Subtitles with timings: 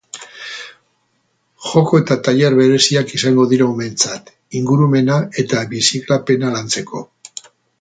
[1.65, 7.05] Joko eta tailer bereziak egingo dira umeentzat, ingurumena eta birziklapena lantzeko.